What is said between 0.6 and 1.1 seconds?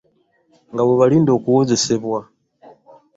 Nga bwe